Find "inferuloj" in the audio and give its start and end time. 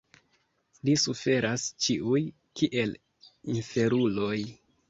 3.59-4.37